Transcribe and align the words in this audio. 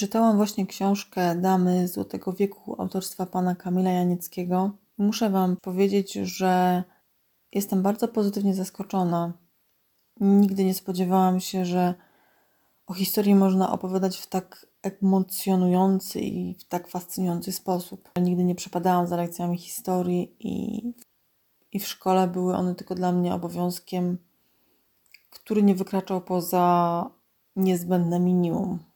Przeczytałam 0.00 0.36
właśnie 0.36 0.66
książkę 0.66 1.36
Damy 1.36 1.88
Złotego 1.88 2.32
Wieku 2.32 2.76
autorstwa 2.78 3.26
pana 3.26 3.54
Kamila 3.54 3.90
Janieckiego. 3.90 4.70
Muszę 4.98 5.30
Wam 5.30 5.56
powiedzieć, 5.62 6.12
że 6.12 6.84
jestem 7.52 7.82
bardzo 7.82 8.08
pozytywnie 8.08 8.54
zaskoczona. 8.54 9.32
Nigdy 10.20 10.64
nie 10.64 10.74
spodziewałam 10.74 11.40
się, 11.40 11.64
że 11.64 11.94
o 12.86 12.94
historii 12.94 13.34
można 13.34 13.72
opowiadać 13.72 14.18
w 14.18 14.26
tak 14.26 14.66
emocjonujący 14.82 16.20
i 16.20 16.54
w 16.54 16.64
tak 16.64 16.88
fascynujący 16.88 17.52
sposób. 17.52 18.10
Nigdy 18.20 18.44
nie 18.44 18.54
przepadałam 18.54 19.06
za 19.06 19.16
lekcjami 19.16 19.58
historii 19.58 20.36
i, 20.40 20.82
i 21.72 21.80
w 21.80 21.88
szkole 21.88 22.28
były 22.28 22.54
one 22.54 22.74
tylko 22.74 22.94
dla 22.94 23.12
mnie 23.12 23.34
obowiązkiem, 23.34 24.18
który 25.30 25.62
nie 25.62 25.74
wykraczał 25.74 26.20
poza 26.20 27.10
niezbędne 27.56 28.20
minimum. 28.20 28.89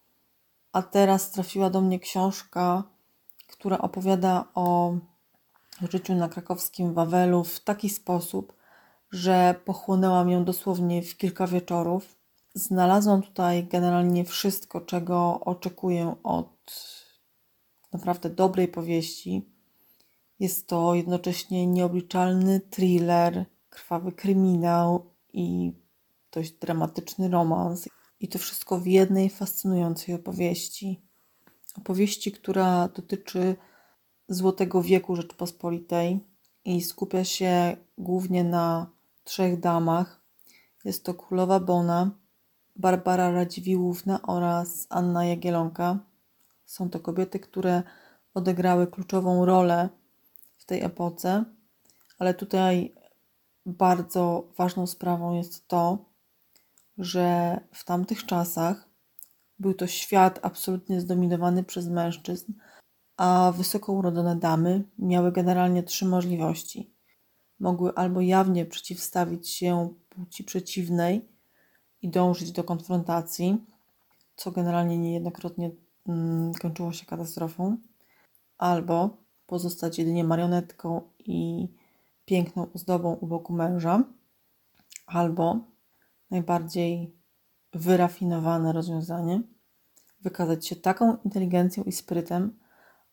A 0.74 0.82
teraz 0.82 1.30
trafiła 1.30 1.70
do 1.70 1.80
mnie 1.80 1.98
książka, 1.98 2.82
która 3.48 3.78
opowiada 3.78 4.44
o 4.54 4.94
życiu 5.90 6.14
na 6.14 6.28
krakowskim 6.28 6.94
Wawelu 6.94 7.44
w 7.44 7.60
taki 7.60 7.90
sposób, 7.90 8.52
że 9.10 9.54
pochłonęłam 9.64 10.30
ją 10.30 10.44
dosłownie 10.44 11.02
w 11.02 11.16
kilka 11.16 11.46
wieczorów. 11.46 12.18
Znalazłam 12.54 13.22
tutaj 13.22 13.64
generalnie 13.64 14.24
wszystko, 14.24 14.80
czego 14.80 15.40
oczekuję 15.40 16.14
od 16.22 16.74
naprawdę 17.92 18.30
dobrej 18.30 18.68
powieści. 18.68 19.48
Jest 20.40 20.66
to 20.66 20.94
jednocześnie 20.94 21.66
nieobliczalny 21.66 22.60
thriller, 22.60 23.44
krwawy 23.70 24.12
kryminał 24.12 25.10
i 25.32 25.72
dość 26.32 26.52
dramatyczny 26.52 27.28
romans. 27.28 27.88
I 28.20 28.28
to 28.28 28.38
wszystko 28.38 28.78
w 28.78 28.86
jednej 28.86 29.30
fascynującej 29.30 30.14
opowieści. 30.14 31.00
Opowieści, 31.78 32.32
która 32.32 32.88
dotyczy 32.88 33.56
Złotego 34.28 34.82
Wieku 34.82 35.16
Rzeczpospolitej 35.16 36.20
i 36.64 36.82
skupia 36.82 37.24
się 37.24 37.76
głównie 37.98 38.44
na 38.44 38.90
trzech 39.24 39.60
damach. 39.60 40.20
Jest 40.84 41.04
to 41.04 41.14
Królowa 41.14 41.60
Bona, 41.60 42.10
Barbara 42.76 43.30
Radziwiłłówna 43.30 44.22
oraz 44.22 44.86
Anna 44.90 45.24
Jagielonka. 45.24 45.98
Są 46.66 46.90
to 46.90 47.00
kobiety, 47.00 47.40
które 47.40 47.82
odegrały 48.34 48.86
kluczową 48.86 49.44
rolę 49.44 49.88
w 50.56 50.64
tej 50.64 50.82
epoce, 50.82 51.44
ale 52.18 52.34
tutaj 52.34 52.94
bardzo 53.66 54.48
ważną 54.56 54.86
sprawą 54.86 55.34
jest 55.34 55.68
to, 55.68 56.13
że 56.98 57.60
w 57.72 57.84
tamtych 57.84 58.26
czasach 58.26 58.88
był 59.58 59.74
to 59.74 59.86
świat 59.86 60.38
absolutnie 60.42 61.00
zdominowany 61.00 61.64
przez 61.64 61.88
mężczyzn, 61.88 62.52
a 63.16 63.52
wysoko 63.56 63.92
urodzone 63.92 64.36
damy 64.36 64.84
miały 64.98 65.32
generalnie 65.32 65.82
trzy 65.82 66.06
możliwości. 66.06 66.94
Mogły 67.60 67.94
albo 67.94 68.20
jawnie 68.20 68.66
przeciwstawić 68.66 69.48
się 69.48 69.94
płci 70.08 70.44
przeciwnej 70.44 71.28
i 72.02 72.08
dążyć 72.08 72.52
do 72.52 72.64
konfrontacji, 72.64 73.64
co 74.36 74.50
generalnie 74.50 74.98
niejednokrotnie 74.98 75.70
mm, 76.08 76.54
kończyło 76.54 76.92
się 76.92 77.06
katastrofą, 77.06 77.76
albo 78.58 79.16
pozostać 79.46 79.98
jedynie 79.98 80.24
marionetką 80.24 81.02
i 81.18 81.68
piękną 82.24 82.72
ozdobą 82.74 83.14
u 83.14 83.26
boku 83.26 83.52
męża, 83.52 84.04
albo 85.06 85.73
najbardziej 86.34 87.16
wyrafinowane 87.72 88.72
rozwiązanie 88.72 89.42
wykazać 90.20 90.66
się 90.66 90.76
taką 90.76 91.16
inteligencją 91.24 91.84
i 91.84 91.92
sprytem, 91.92 92.58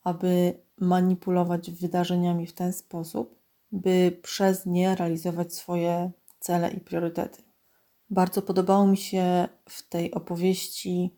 aby 0.04 0.60
manipulować 0.78 1.72
wydarzeniami 1.72 2.48
w 2.48 2.54
ten 2.54 2.74
sposób, 2.74 3.42
by 3.72 4.20
przez 4.22 4.66
nie 4.66 4.96
realizować 4.96 5.54
swoje 5.54 6.12
cele 6.40 6.72
i 6.72 6.80
priorytety. 6.80 7.44
Bardzo 8.10 8.42
podobało 8.42 8.88
mi 8.88 8.98
się 8.98 9.48
w 9.70 9.90
tej 9.90 10.14
opowieści 10.14 11.16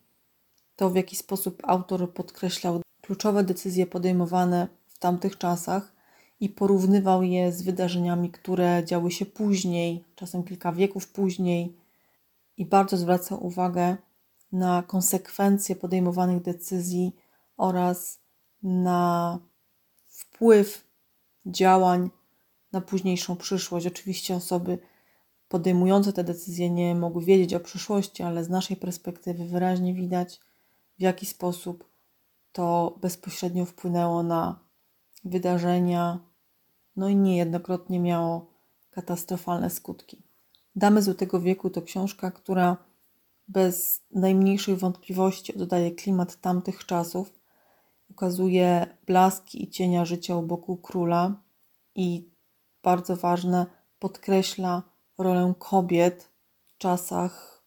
to, 0.76 0.90
w 0.90 0.96
jaki 0.96 1.16
sposób 1.16 1.62
autor 1.64 2.14
podkreślał 2.14 2.82
kluczowe 3.02 3.44
decyzje 3.44 3.86
podejmowane 3.86 4.68
w 4.88 5.00
tamtych 5.00 5.38
czasach 5.38 5.94
i 6.40 6.50
porównywał 6.50 7.24
je 7.24 7.52
z 7.52 7.62
wydarzeniami, 7.62 8.32
które 8.32 8.84
działy 8.86 9.12
się 9.12 9.26
później, 9.26 10.04
czasem 10.16 10.44
kilka 10.44 10.72
wieków 10.72 11.08
później, 11.08 11.83
i 12.58 12.66
bardzo 12.66 12.98
zwracał 12.98 13.46
uwagę 13.46 13.98
na 14.52 14.84
konsekwencje 14.84 15.76
podejmowanych 15.76 16.42
decyzji 16.42 17.16
oraz 17.58 18.20
na 18.64 19.40
wpływ 20.08 20.88
działań 21.46 22.10
na 22.72 22.82
późniejszą 22.82 23.36
przyszłość. 23.36 23.88
Oczywiście 23.88 24.36
osoby 24.36 24.78
podejmujące 25.48 26.14
te 26.14 26.24
decyzje 26.24 26.70
nie 26.70 26.96
mogły 26.96 27.26
wiedzieć 27.26 27.54
o 27.54 27.60
przyszłości, 27.60 28.24
ale 28.24 28.44
z 28.44 28.50
naszej 28.50 28.78
perspektywy 28.78 29.46
wyraźnie 29.46 29.94
widać, 29.94 30.40
w 30.98 31.02
jaki 31.02 31.26
sposób 31.26 31.90
to 32.52 32.98
bezpośrednio 33.02 33.66
wpłynęło 33.66 34.24
na 34.24 34.60
wydarzenia, 35.24 36.20
no 36.96 37.10
i 37.10 37.16
niejednokrotnie 37.16 38.00
miało 38.00 38.46
katastrofalne 38.92 39.70
skutki. 39.70 40.33
Damy 40.76 41.02
Złotego 41.02 41.40
Wieku 41.40 41.70
to 41.70 41.82
książka, 41.82 42.32
która 42.32 42.78
bez 43.48 44.02
najmniejszej 44.12 44.76
wątpliwości 44.76 45.62
oddaje 45.62 45.92
klimat 45.92 46.42
tamtych 46.42 46.86
czasów, 46.86 47.34
ukazuje 48.10 48.98
blaski 49.06 49.64
i 49.64 49.70
cienia 49.70 50.06
życia 50.06 50.36
u 50.36 50.42
boku 50.42 50.78
króla 50.78 51.42
i 51.96 52.30
bardzo 52.84 53.16
ważne, 53.16 53.66
podkreśla 54.00 54.84
rolę 55.18 55.54
kobiet 55.60 56.32
w 56.66 56.78
czasach, 56.78 57.64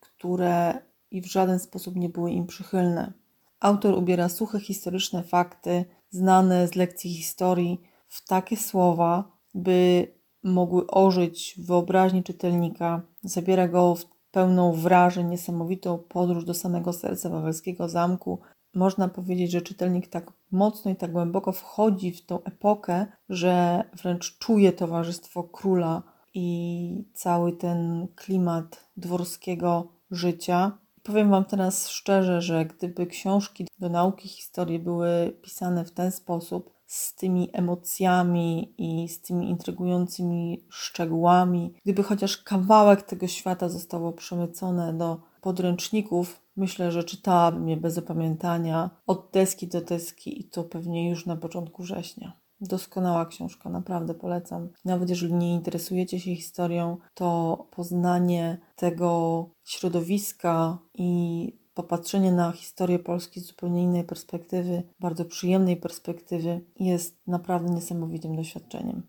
które 0.00 0.82
i 1.10 1.22
w 1.22 1.26
żaden 1.26 1.58
sposób 1.58 1.96
nie 1.96 2.08
były 2.08 2.30
im 2.30 2.46
przychylne. 2.46 3.12
Autor 3.60 3.94
ubiera 3.94 4.28
suche 4.28 4.60
historyczne 4.60 5.22
fakty, 5.22 5.84
znane 6.10 6.68
z 6.68 6.74
lekcji 6.74 7.14
historii, 7.14 7.80
w 8.08 8.26
takie 8.26 8.56
słowa, 8.56 9.38
by 9.54 10.12
mogły 10.46 10.86
ożyć 10.86 11.54
w 11.58 11.66
wyobraźni 11.66 12.22
czytelnika. 12.22 13.02
Zabiera 13.22 13.68
go 13.68 13.94
w 13.94 14.04
pełną 14.30 14.72
wrażeń, 14.72 15.28
niesamowitą 15.28 15.98
podróż 15.98 16.44
do 16.44 16.54
samego 16.54 16.92
serca 16.92 17.30
wawelskiego 17.30 17.88
zamku. 17.88 18.40
Można 18.74 19.08
powiedzieć, 19.08 19.50
że 19.50 19.62
czytelnik 19.62 20.08
tak 20.08 20.32
mocno 20.50 20.90
i 20.90 20.96
tak 20.96 21.12
głęboko 21.12 21.52
wchodzi 21.52 22.12
w 22.12 22.26
tą 22.26 22.42
epokę, 22.42 23.06
że 23.28 23.84
wręcz 24.02 24.38
czuje 24.38 24.72
towarzystwo 24.72 25.42
króla 25.42 26.02
i 26.34 27.04
cały 27.14 27.52
ten 27.52 28.08
klimat 28.14 28.90
dworskiego 28.96 29.88
życia. 30.10 30.78
Powiem 31.02 31.30
Wam 31.30 31.44
teraz 31.44 31.88
szczerze, 31.88 32.42
że 32.42 32.64
gdyby 32.64 33.06
książki 33.06 33.68
do 33.78 33.88
nauki 33.88 34.28
historii 34.28 34.78
były 34.78 35.36
pisane 35.42 35.84
w 35.84 35.90
ten 35.90 36.12
sposób, 36.12 36.75
z 36.86 37.14
tymi 37.14 37.50
emocjami 37.52 38.74
i 38.78 39.08
z 39.08 39.20
tymi 39.20 39.50
intrygującymi 39.50 40.64
szczegółami. 40.70 41.74
Gdyby 41.84 42.02
chociaż 42.02 42.42
kawałek 42.42 43.02
tego 43.02 43.26
świata 43.26 43.68
zostało 43.68 44.12
przemycone 44.12 44.94
do 44.94 45.20
podręczników, 45.40 46.42
myślę, 46.56 46.92
że 46.92 47.04
czytałabym 47.04 47.68
je 47.68 47.76
bez 47.76 47.98
opamiętania 47.98 48.90
od 49.06 49.30
deski 49.32 49.68
do 49.68 49.80
deski 49.80 50.40
i 50.40 50.44
to 50.44 50.64
pewnie 50.64 51.10
już 51.10 51.26
na 51.26 51.36
początku 51.36 51.82
września. 51.82 52.32
Doskonała 52.60 53.26
książka, 53.26 53.70
naprawdę 53.70 54.14
polecam. 54.14 54.68
Nawet 54.84 55.10
jeżeli 55.10 55.34
nie 55.34 55.54
interesujecie 55.54 56.20
się 56.20 56.36
historią, 56.36 56.96
to 57.14 57.58
poznanie 57.70 58.58
tego 58.76 59.44
środowiska 59.64 60.78
i 60.94 61.52
popatrzenie 61.76 62.32
na 62.32 62.52
historię 62.52 62.98
Polski 62.98 63.40
z 63.40 63.46
zupełnie 63.46 63.82
innej 63.82 64.04
perspektywy, 64.04 64.82
bardzo 65.00 65.24
przyjemnej 65.24 65.76
perspektywy, 65.76 66.60
jest 66.80 67.16
naprawdę 67.26 67.74
niesamowitym 67.74 68.36
doświadczeniem. 68.36 69.02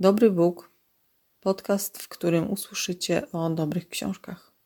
Dobry 0.00 0.30
Bóg, 0.30 0.70
podcast, 1.40 1.98
w 1.98 2.08
którym 2.08 2.50
usłyszycie 2.50 3.32
o 3.32 3.50
dobrych 3.50 3.88
książkach. 3.88 4.53